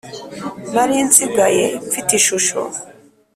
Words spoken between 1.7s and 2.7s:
mfite ishusho